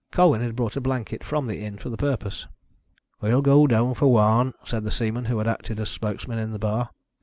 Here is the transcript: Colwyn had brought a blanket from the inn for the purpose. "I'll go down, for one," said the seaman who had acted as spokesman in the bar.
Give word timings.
Colwyn 0.11 0.41
had 0.41 0.55
brought 0.55 0.75
a 0.75 0.81
blanket 0.81 1.23
from 1.23 1.45
the 1.45 1.59
inn 1.63 1.77
for 1.77 1.89
the 1.89 1.95
purpose. 1.95 2.47
"I'll 3.21 3.43
go 3.43 3.67
down, 3.67 3.93
for 3.93 4.07
one," 4.11 4.55
said 4.65 4.83
the 4.83 4.89
seaman 4.89 5.25
who 5.25 5.37
had 5.37 5.47
acted 5.47 5.79
as 5.79 5.89
spokesman 5.89 6.39
in 6.39 6.51
the 6.53 6.57
bar. 6.57 6.89